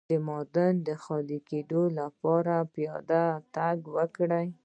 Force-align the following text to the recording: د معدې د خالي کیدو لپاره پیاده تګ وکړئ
د 0.09 0.11
معدې 0.27 0.67
د 0.87 0.89
خالي 1.03 1.39
کیدو 1.49 1.81
لپاره 1.99 2.55
پیاده 2.73 3.25
تګ 3.55 3.77
وکړئ 3.95 4.47